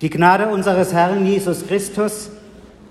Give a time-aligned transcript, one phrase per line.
[0.00, 2.30] Die Gnade unseres Herrn Jesus Christus,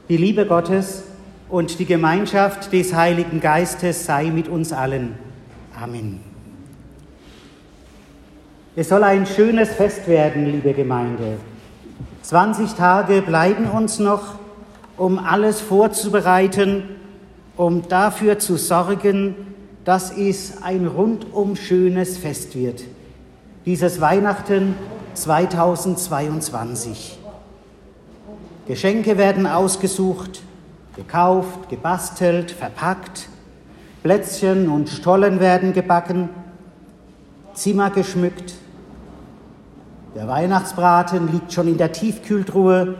[0.08, 1.04] die Liebe Gottes
[1.50, 5.16] und die Gemeinschaft des Heiligen Geistes sei mit uns allen.
[5.80, 6.22] Amen.
[8.76, 11.38] Es soll ein schönes Fest werden, liebe Gemeinde.
[12.22, 14.36] 20 Tage bleiben uns noch,
[14.96, 16.84] um alles vorzubereiten,
[17.58, 19.36] um dafür zu sorgen,
[19.84, 22.84] dass es ein rundum schönes Fest wird.
[23.66, 24.76] Dieses Weihnachten
[25.16, 27.18] 2022.
[28.68, 30.44] Geschenke werden ausgesucht,
[30.96, 33.30] gekauft, gebastelt, verpackt,
[34.04, 36.30] Plätzchen und Stollen werden gebacken,
[37.54, 38.54] Zimmer geschmückt.
[40.16, 42.96] Der Weihnachtsbraten liegt schon in der Tiefkühltruhe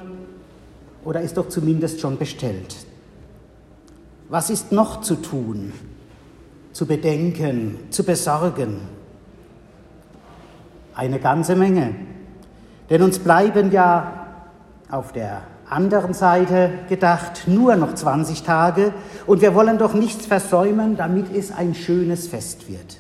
[1.04, 2.76] oder ist doch zumindest schon bestellt.
[4.30, 5.74] Was ist noch zu tun,
[6.72, 9.03] zu bedenken, zu besorgen?
[10.96, 11.96] Eine ganze Menge.
[12.90, 14.28] Denn uns bleiben ja
[14.90, 18.94] auf der anderen Seite gedacht nur noch 20 Tage
[19.26, 23.00] und wir wollen doch nichts versäumen, damit es ein schönes Fest wird.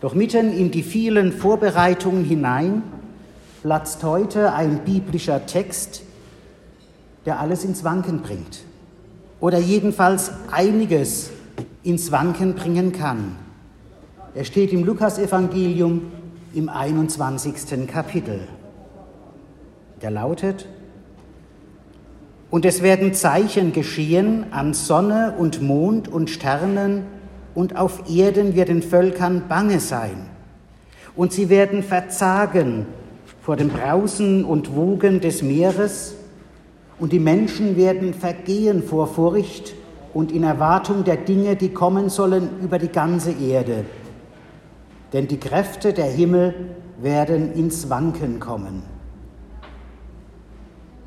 [0.00, 2.82] Doch mitten in die vielen Vorbereitungen hinein
[3.62, 6.02] platzt heute ein biblischer Text,
[7.24, 8.60] der alles ins Wanken bringt
[9.40, 11.30] oder jedenfalls einiges
[11.82, 13.36] ins Wanken bringen kann.
[14.36, 16.02] Er steht im Lukasevangelium
[16.52, 17.86] im 21.
[17.86, 18.40] Kapitel.
[20.02, 20.68] Der lautet,
[22.50, 27.04] und es werden Zeichen geschehen an Sonne und Mond und Sternen,
[27.54, 30.26] und auf Erden wird den Völkern bange sein.
[31.16, 32.84] Und sie werden verzagen
[33.40, 36.14] vor dem Brausen und Wogen des Meeres,
[36.98, 39.72] und die Menschen werden vergehen vor Furcht
[40.12, 43.86] und in Erwartung der Dinge, die kommen sollen über die ganze Erde
[45.12, 46.54] denn die Kräfte der Himmel
[47.00, 48.82] werden ins Wanken kommen.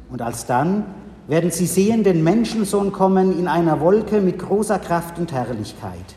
[0.10, 0.86] Und alsdann
[1.28, 6.16] werden sie sehen den Menschensohn kommen in einer Wolke mit großer Kraft und Herrlichkeit.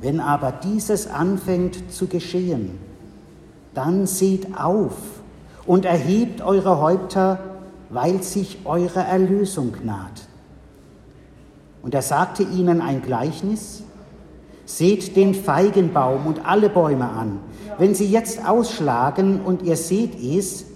[0.00, 2.78] Wenn aber dieses anfängt zu geschehen,
[3.74, 4.94] dann seht auf
[5.66, 7.38] und erhebt eure Häupter,
[7.90, 10.28] weil sich eure Erlösung naht.
[11.82, 13.82] Und er sagte ihnen ein Gleichnis,
[14.64, 17.40] Seht den Feigenbaum und alle Bäume an.
[17.78, 20.66] Wenn sie jetzt ausschlagen und ihr seht es,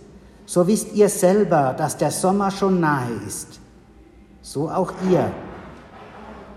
[0.44, 3.60] so wisst ihr selber, dass der Sommer schon nahe ist.
[4.42, 5.32] So auch ihr.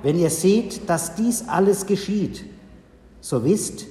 [0.03, 2.45] Wenn ihr seht, dass dies alles geschieht,
[3.19, 3.85] so wisst,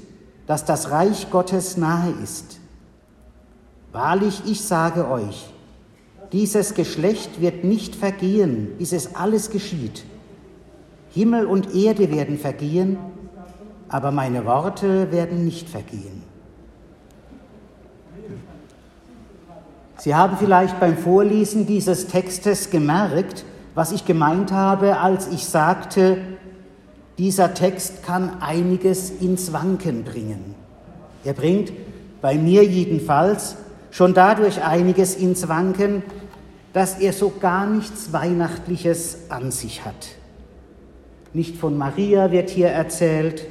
[0.46, 2.60] dass das Reich Gottes nahe ist.
[3.92, 5.52] Wahrlich, ich sage euch,
[6.32, 10.04] dieses Geschlecht wird nicht vergehen, bis es alles geschieht.
[11.10, 12.98] Himmel und Erde werden vergehen,
[13.88, 16.22] aber meine Worte werden nicht vergehen.
[19.98, 23.44] Sie haben vielleicht beim Vorlesen dieses Textes gemerkt,
[23.74, 26.18] was ich gemeint habe, als ich sagte,
[27.18, 30.54] dieser Text kann einiges ins Wanken bringen.
[31.24, 31.72] Er bringt
[32.22, 33.56] bei mir jedenfalls
[33.90, 36.04] schon dadurch einiges ins Wanken,
[36.72, 40.08] dass er so gar nichts Weihnachtliches an sich hat.
[41.32, 43.46] Nicht von Maria wird hier erzählt,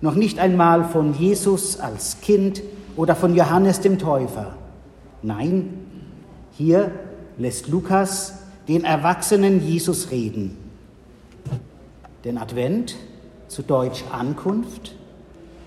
[0.00, 2.62] noch nicht einmal von Jesus als Kind
[2.96, 4.54] oder von Johannes dem Täufer.
[5.22, 5.74] Nein,
[6.52, 6.92] hier
[7.36, 8.34] lässt Lukas
[8.68, 10.56] den erwachsenen Jesus reden.
[12.24, 12.96] Denn Advent,
[13.48, 14.94] zu Deutsch Ankunft,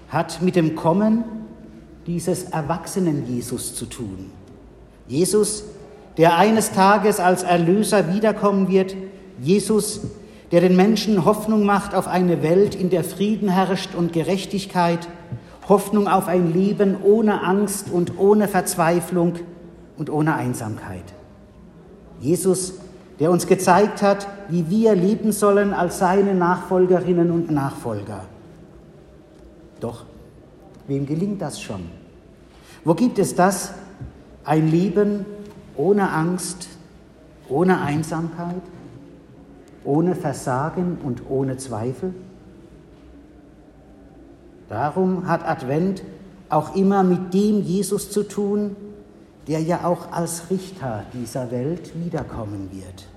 [0.09, 1.23] hat mit dem Kommen
[2.05, 4.29] dieses erwachsenen Jesus zu tun.
[5.07, 5.63] Jesus,
[6.17, 8.95] der eines Tages als Erlöser wiederkommen wird,
[9.39, 10.01] Jesus,
[10.51, 15.07] der den Menschen Hoffnung macht auf eine Welt, in der Frieden herrscht und Gerechtigkeit,
[15.69, 19.35] Hoffnung auf ein Leben ohne Angst und ohne Verzweiflung
[19.97, 21.05] und ohne Einsamkeit.
[22.19, 22.73] Jesus,
[23.19, 28.25] der uns gezeigt hat, wie wir leben sollen als seine Nachfolgerinnen und Nachfolger.
[29.79, 30.05] Doch,
[30.87, 31.81] wem gelingt das schon?
[32.83, 33.73] Wo gibt es das,
[34.43, 35.25] ein Leben
[35.77, 36.67] ohne Angst,
[37.47, 38.61] ohne Einsamkeit?
[39.83, 42.13] Ohne Versagen und ohne Zweifel?
[44.69, 46.03] Darum hat Advent
[46.49, 48.75] auch immer mit dem Jesus zu tun,
[49.47, 53.07] der ja auch als Richter dieser Welt wiederkommen wird.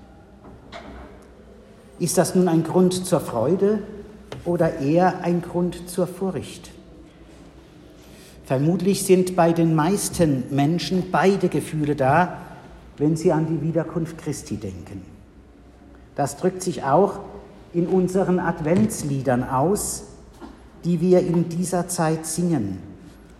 [1.99, 3.79] Ist das nun ein Grund zur Freude
[4.43, 6.71] oder eher ein Grund zur Furcht?
[8.45, 12.37] Vermutlich sind bei den meisten Menschen beide Gefühle da,
[12.97, 15.14] wenn sie an die Wiederkunft Christi denken.
[16.15, 17.19] Das drückt sich auch
[17.73, 20.03] in unseren Adventsliedern aus,
[20.83, 22.81] die wir in dieser Zeit singen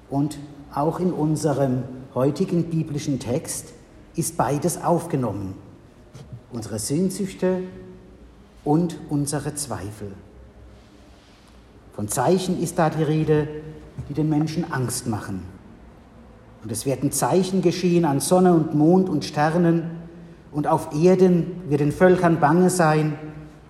[0.10, 0.38] und
[0.74, 1.84] auch in unserem
[2.14, 3.74] heutigen biblischen Text
[4.16, 5.56] ist beides aufgenommen.
[6.52, 7.62] Unsere Sehnsüchte
[8.64, 10.12] und unsere Zweifel.
[11.96, 13.48] Von Zeichen ist da die Rede,
[14.10, 15.44] die den Menschen Angst machen.
[16.64, 19.92] Und es werden Zeichen geschehen an Sonne und Mond und Sternen,
[20.56, 23.20] und auf Erden wird den Völkern bange sein,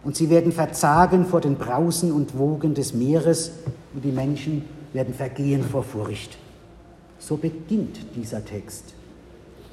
[0.03, 3.53] und sie werden verzagen vor den Brausen und Wogen des Meeres,
[3.95, 6.37] und die Menschen werden vergehen vor Furcht.
[7.17, 8.93] So beginnt dieser Text.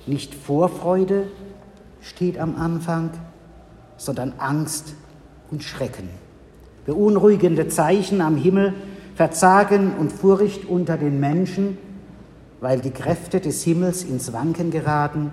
[0.07, 1.25] Nicht Vorfreude
[2.01, 3.11] steht am Anfang,
[3.99, 4.95] sondern Angst
[5.51, 6.09] und Schrecken.
[6.87, 8.73] Beunruhigende Zeichen am Himmel,
[9.17, 11.77] Verzagen und Furcht unter den Menschen,
[12.63, 15.31] weil die Kräfte des Himmels ins Wanken geraten,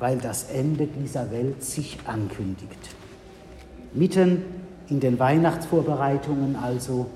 [0.00, 2.96] weil das Ende dieser Welt sich ankündigt.
[3.92, 4.42] Mitten
[4.88, 7.06] in den Weihnachtsvorbereitungen also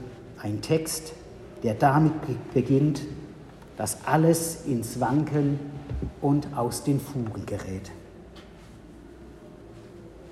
[0.40, 1.14] ein Text,
[1.62, 2.12] der damit
[2.52, 3.00] beginnt,
[3.78, 5.58] dass alles ins Wanken
[6.20, 7.90] und aus den Fugen gerät.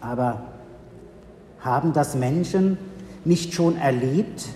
[0.01, 0.43] Aber
[1.61, 2.77] haben das Menschen
[3.25, 4.49] nicht schon erlebt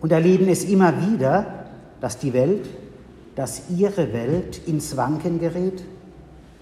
[0.00, 1.66] und erleben es immer wieder,
[2.00, 2.66] dass die Welt,
[3.34, 5.82] dass ihre Welt ins Wanken gerät,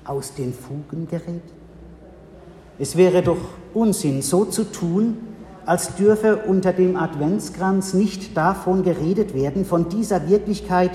[0.09, 1.43] aus den Fugen gerät?
[2.79, 3.39] Es wäre doch
[3.75, 5.17] Unsinn, so zu tun,
[5.65, 10.93] als dürfe unter dem Adventskranz nicht davon geredet werden, von dieser Wirklichkeit,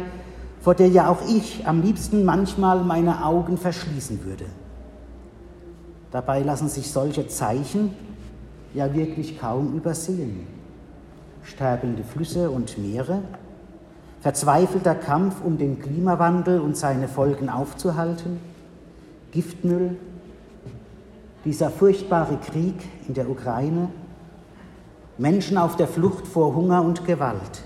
[0.61, 4.45] vor der ja auch ich am liebsten manchmal meine Augen verschließen würde.
[6.11, 7.93] Dabei lassen sich solche Zeichen
[8.73, 10.45] ja wirklich kaum übersehen.
[11.43, 13.21] Sterbende Flüsse und Meere,
[14.19, 18.39] verzweifelter Kampf, um den Klimawandel und seine Folgen aufzuhalten,
[19.31, 19.97] Giftmüll,
[21.45, 22.75] dieser furchtbare Krieg
[23.07, 23.89] in der Ukraine,
[25.17, 27.63] Menschen auf der Flucht vor Hunger und Gewalt.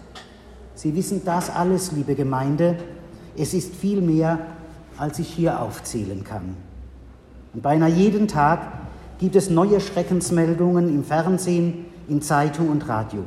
[0.75, 2.77] Sie wissen das alles, liebe Gemeinde.
[3.37, 4.39] Es ist viel mehr,
[4.97, 6.55] als ich hier aufzählen kann.
[7.53, 8.67] Und beinahe jeden Tag
[9.19, 13.23] gibt es neue Schreckensmeldungen im Fernsehen, in Zeitung und Radio.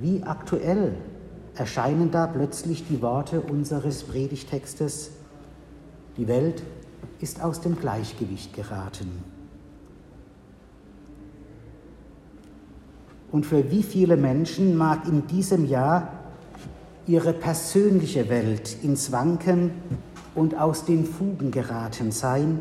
[0.00, 0.94] Wie aktuell
[1.54, 5.12] erscheinen da plötzlich die Worte unseres Predigtextes,
[6.16, 6.62] die Welt
[7.20, 9.24] ist aus dem Gleichgewicht geraten.
[13.32, 16.12] Und für wie viele Menschen mag in diesem Jahr
[17.06, 19.72] ihre persönliche Welt ins Wanken
[20.34, 22.60] und aus den Fugen geraten sein,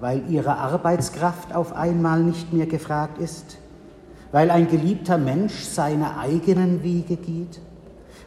[0.00, 3.58] weil ihre Arbeitskraft auf einmal nicht mehr gefragt ist,
[4.32, 7.60] weil ein geliebter Mensch seine eigenen Wege geht,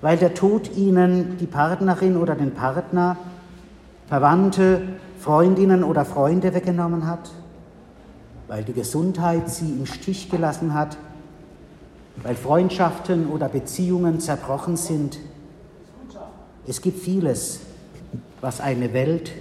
[0.01, 3.17] weil der Tod ihnen die Partnerin oder den Partner,
[4.07, 4.81] Verwandte,
[5.19, 7.31] Freundinnen oder Freunde weggenommen hat,
[8.47, 10.97] weil die Gesundheit sie im Stich gelassen hat,
[12.21, 15.19] weil Freundschaften oder Beziehungen zerbrochen sind.
[16.67, 17.61] Es gibt vieles,
[18.41, 19.31] was eine Welt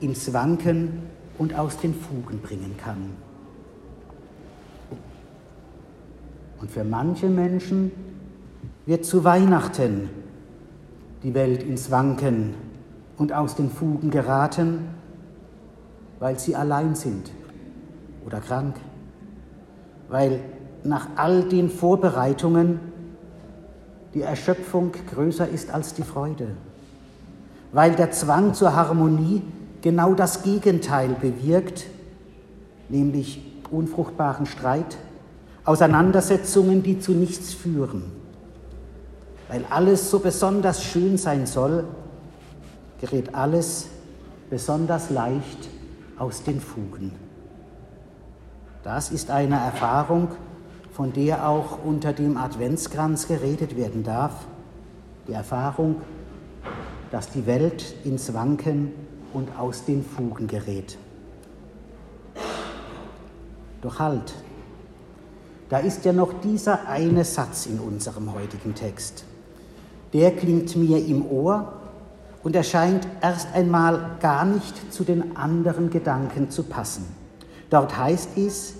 [0.00, 1.02] ins Wanken
[1.38, 3.10] und aus den Fugen bringen kann.
[6.60, 7.92] Und für manche Menschen
[8.86, 10.08] wird zu Weihnachten
[11.22, 12.54] die Welt ins Wanken
[13.16, 14.88] und aus den Fugen geraten,
[16.18, 17.30] weil sie allein sind
[18.24, 18.76] oder krank,
[20.08, 20.40] weil
[20.84, 22.80] nach all den Vorbereitungen
[24.14, 26.48] die Erschöpfung größer ist als die Freude,
[27.72, 29.42] weil der Zwang zur Harmonie
[29.80, 31.86] genau das Gegenteil bewirkt,
[32.88, 34.98] nämlich unfruchtbaren Streit,
[35.64, 38.04] Auseinandersetzungen, die zu nichts führen.
[39.48, 41.84] Weil alles so besonders schön sein soll,
[43.02, 43.88] gerät alles
[44.48, 45.68] besonders leicht
[46.18, 47.10] aus den Fugen.
[48.84, 50.28] Das ist eine Erfahrung,
[50.92, 54.46] von der auch unter dem Adventskranz geredet werden darf.
[55.26, 55.96] Die Erfahrung,
[57.10, 58.92] dass die Welt ins Wanken
[59.32, 60.96] und aus den Fugen gerät.
[63.80, 64.32] Doch halt,
[65.68, 69.24] da ist ja noch dieser eine Satz in unserem heutigen Text.
[70.12, 71.81] Der klingt mir im Ohr
[72.42, 77.04] und erscheint erst einmal gar nicht zu den anderen Gedanken zu passen.
[77.70, 78.74] Dort heißt es,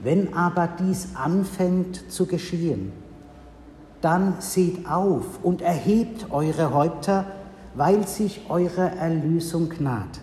[0.00, 2.92] wenn aber dies anfängt zu geschehen,
[4.00, 7.26] dann seht auf und erhebt eure Häupter,
[7.74, 10.20] weil sich eure Erlösung naht.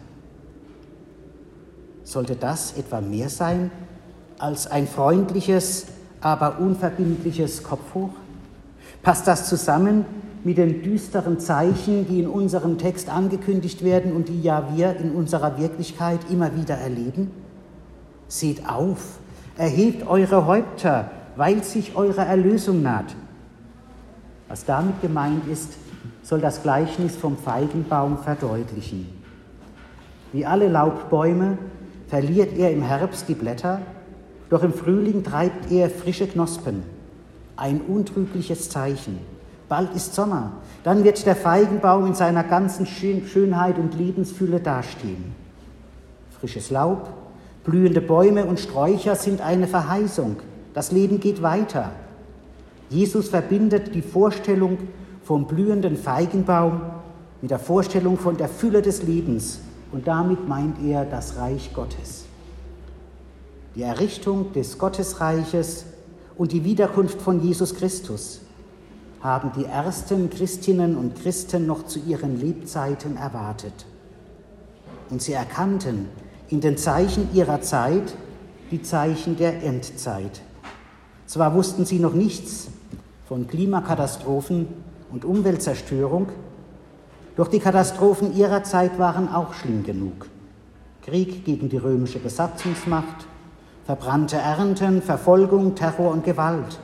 [2.03, 3.71] Sollte das etwa mehr sein
[4.37, 5.87] als ein freundliches,
[6.21, 8.11] aber unverbindliches Kopf hoch?
[9.01, 10.05] Passt das zusammen
[10.43, 15.11] mit den düsteren Zeichen, die in unserem Text angekündigt werden und die ja wir in
[15.11, 17.31] unserer Wirklichkeit immer wieder erleben?
[18.27, 19.19] Seht auf,
[19.57, 23.15] erhebt eure Häupter, weil sich eure Erlösung naht.
[24.47, 25.73] Was damit gemeint ist,
[26.21, 29.07] soll das Gleichnis vom Feigenbaum verdeutlichen.
[30.31, 31.57] Wie alle Laubbäume
[32.07, 33.81] verliert er im Herbst die Blätter,
[34.49, 36.83] doch im Frühling treibt er frische Knospen.
[37.55, 39.32] Ein untrügliches Zeichen.
[39.73, 40.51] Bald ist Sommer,
[40.83, 45.33] dann wird der Feigenbaum in seiner ganzen Schönheit und Lebensfülle dastehen.
[46.39, 47.09] Frisches Laub,
[47.63, 50.35] blühende Bäume und Sträucher sind eine Verheißung.
[50.75, 51.89] Das Leben geht weiter.
[52.91, 54.77] Jesus verbindet die Vorstellung
[55.23, 56.79] vom blühenden Feigenbaum
[57.41, 59.59] mit der Vorstellung von der Fülle des Lebens
[59.91, 62.25] und damit meint er das Reich Gottes.
[63.73, 65.85] Die Errichtung des Gottesreiches
[66.37, 68.41] und die Wiederkunft von Jesus Christus
[69.23, 73.85] haben die ersten Christinnen und Christen noch zu ihren Lebzeiten erwartet.
[75.09, 76.09] Und sie erkannten
[76.49, 78.13] in den Zeichen ihrer Zeit
[78.69, 80.41] die Zeichen der Endzeit.
[81.25, 82.67] Zwar wussten sie noch nichts
[83.27, 84.67] von Klimakatastrophen
[85.11, 86.27] und Umweltzerstörung,
[87.37, 90.27] doch die Katastrophen ihrer Zeit waren auch schlimm genug.
[91.01, 93.25] Krieg gegen die römische Besatzungsmacht,
[93.85, 96.79] verbrannte Ernten, Verfolgung, Terror und Gewalt.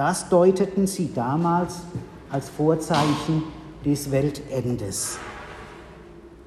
[0.00, 1.82] Das deuteten sie damals
[2.30, 3.42] als Vorzeichen
[3.84, 5.18] des Weltendes.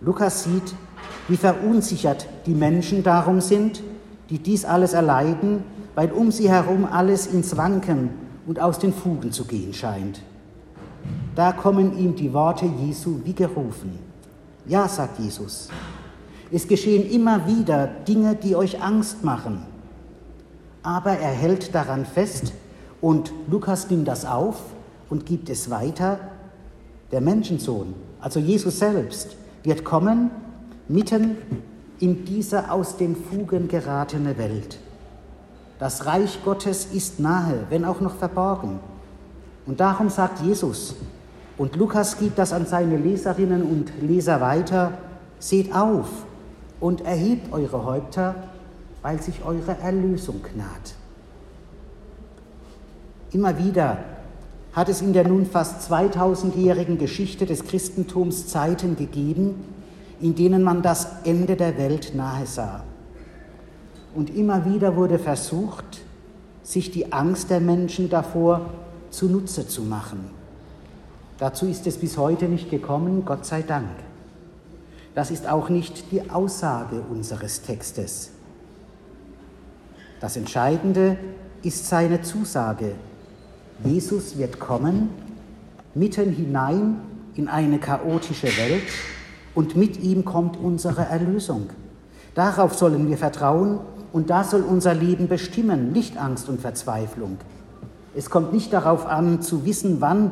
[0.02, 0.74] Lukas sieht,
[1.28, 3.84] wie verunsichert die Menschen darum sind,
[4.32, 8.10] die dies alles erleiden, weil um sie herum alles ins Wanken
[8.48, 10.24] und aus den Fugen zu gehen scheint.
[11.36, 14.00] Da kommen ihm die Worte Jesu wie gerufen.
[14.66, 15.70] Ja, sagt Jesus,
[16.52, 19.64] es geschehen immer wieder Dinge, die euch Angst machen.
[20.82, 22.52] Aber er hält daran fest
[23.04, 24.56] und Lukas nimmt das auf
[25.10, 26.20] und gibt es weiter.
[27.12, 30.32] Der Menschensohn, also Jesus selbst, wird kommen
[30.88, 31.36] mitten
[32.00, 34.80] in diese aus den Fugen geratene Welt.
[35.80, 38.80] Das Reich Gottes ist nahe, wenn auch noch verborgen.
[39.66, 40.96] Und darum sagt Jesus,
[41.58, 44.94] und Lukas gibt das an seine Leserinnen und Leser weiter,
[45.40, 46.08] seht auf
[46.80, 48.36] und erhebt eure Häupter,
[49.02, 50.96] weil sich eure Erlösung naht.
[53.34, 53.98] Immer wieder
[54.74, 59.64] hat es in der nun fast 2000-jährigen Geschichte des Christentums Zeiten gegeben,
[60.22, 62.84] in denen man das Ende der Welt nahe sah.
[64.16, 66.02] Und immer wieder wurde versucht,
[66.62, 68.70] sich die Angst der Menschen davor
[69.10, 70.30] zunutze zu machen.
[71.40, 73.90] Dazu ist es bis heute nicht gekommen, Gott sei Dank.
[75.16, 78.32] Das ist auch nicht die Aussage unseres Textes.
[80.20, 81.18] Das Entscheidende
[81.64, 82.94] ist seine Zusage.
[83.86, 85.10] Jesus wird kommen,
[85.94, 87.02] mitten hinein
[87.36, 88.84] in eine chaotische Welt
[89.56, 91.70] und mit ihm kommt unsere Erlösung.
[92.36, 93.80] Darauf sollen wir vertrauen
[94.12, 97.38] und das soll unser Leben bestimmen, nicht Angst und Verzweiflung.
[98.16, 100.32] Es kommt nicht darauf an, zu wissen, wann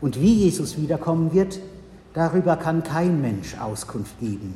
[0.00, 1.58] und wie Jesus wiederkommen wird.
[2.12, 4.54] Darüber kann kein Mensch Auskunft geben.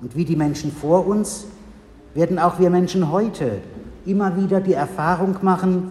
[0.00, 1.44] Und wie die Menschen vor uns,
[2.14, 3.58] werden auch wir Menschen heute
[4.06, 5.90] immer wieder die Erfahrung machen,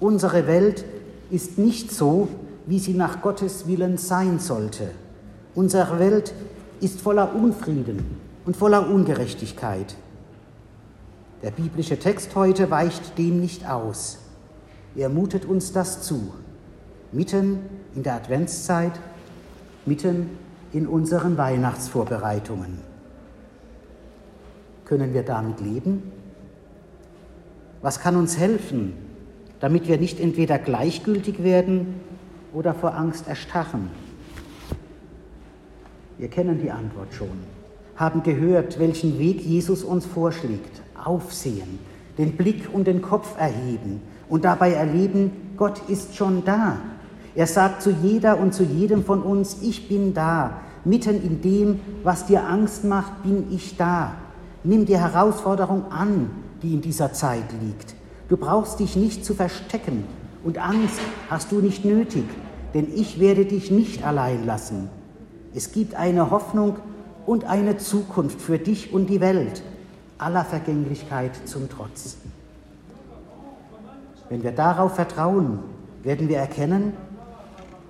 [0.00, 0.84] unsere Welt
[1.30, 2.28] ist nicht so,
[2.66, 4.90] wie sie nach Gottes Willen sein sollte.
[5.54, 6.34] Unsere Welt
[6.80, 9.96] ist voller Unfrieden und voller Ungerechtigkeit.
[11.42, 14.18] Der biblische Text heute weicht dem nicht aus.
[14.96, 16.32] Er mutet uns das zu,
[17.12, 17.60] mitten
[17.94, 18.92] in der Adventszeit,
[19.86, 20.30] mitten
[20.72, 22.78] in unseren Weihnachtsvorbereitungen.
[24.84, 26.12] Können wir damit leben?
[27.82, 28.94] Was kann uns helfen,
[29.60, 31.94] damit wir nicht entweder gleichgültig werden
[32.52, 33.90] oder vor Angst erstarren?
[36.18, 37.28] Wir kennen die Antwort schon,
[37.96, 41.78] haben gehört, welchen Weg Jesus uns vorschlägt aufsehen,
[42.18, 46.78] den Blick und den Kopf erheben und dabei erleben, Gott ist schon da.
[47.34, 50.60] Er sagt zu jeder und zu jedem von uns, ich bin da.
[50.84, 54.14] Mitten in dem, was dir Angst macht, bin ich da.
[54.64, 56.30] Nimm die Herausforderung an,
[56.62, 57.94] die in dieser Zeit liegt.
[58.28, 60.04] Du brauchst dich nicht zu verstecken
[60.44, 62.24] und Angst hast du nicht nötig,
[62.74, 64.90] denn ich werde dich nicht allein lassen.
[65.54, 66.76] Es gibt eine Hoffnung
[67.24, 69.62] und eine Zukunft für dich und die Welt
[70.18, 72.18] aller Vergänglichkeit zum Trotz.
[74.28, 75.60] Wenn wir darauf vertrauen,
[76.02, 76.92] werden wir erkennen,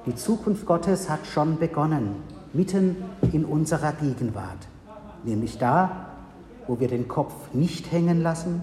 [0.06, 2.16] die Zukunft Gottes hat schon begonnen,
[2.52, 2.96] mitten
[3.32, 4.68] in unserer Gegenwart,
[5.24, 6.06] nämlich da,
[6.66, 8.62] wo wir den Kopf nicht hängen lassen,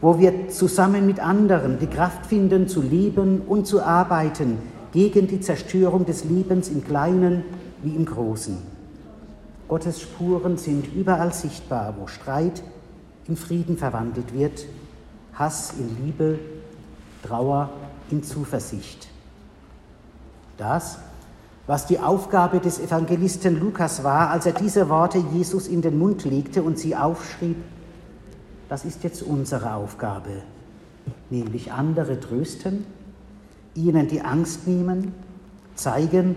[0.00, 4.58] wo wir zusammen mit anderen die Kraft finden, zu leben und zu arbeiten
[4.92, 7.44] gegen die Zerstörung des Lebens im Kleinen
[7.82, 8.56] wie im Großen.
[9.68, 12.62] Gottes Spuren sind überall sichtbar, wo Streit,
[13.28, 14.66] in Frieden verwandelt wird,
[15.34, 16.38] Hass in Liebe,
[17.22, 17.70] Trauer
[18.10, 19.08] in Zuversicht.
[20.56, 20.98] Das
[21.70, 26.24] was die Aufgabe des Evangelisten Lukas war, als er diese Worte Jesus in den Mund
[26.24, 27.58] legte und sie aufschrieb,
[28.70, 30.30] das ist jetzt unsere Aufgabe,
[31.28, 32.86] nämlich andere trösten,
[33.74, 35.12] ihnen die Angst nehmen,
[35.74, 36.36] zeigen,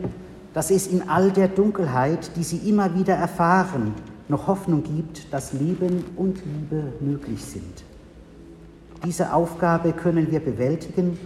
[0.55, 3.93] dass es in all der Dunkelheit, die sie immer wieder erfahren,
[4.29, 7.83] noch Hoffnung gibt, dass Leben und Liebe möglich sind.
[9.05, 11.19] Diese Aufgabe können wir bewältigen,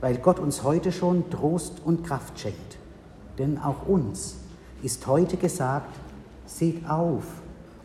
[0.00, 2.76] weil Gott uns heute schon Trost und Kraft schenkt.
[3.38, 4.38] Denn auch uns
[4.82, 5.94] ist heute gesagt,
[6.44, 7.22] seht auf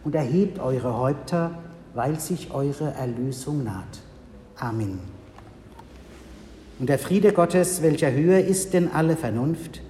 [0.03, 1.51] und erhebt eure Häupter,
[1.95, 4.01] weil sich eure Erlösung naht.
[4.57, 4.99] Amen.
[6.77, 9.81] Und der Friede Gottes, welcher höher ist denn alle Vernunft,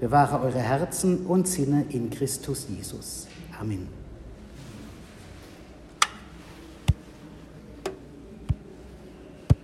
[0.00, 3.26] bewahre eure Herzen und Sinne in Christus Jesus.
[3.60, 3.97] Amen.